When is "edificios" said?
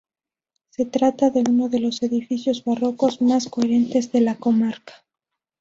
2.01-2.63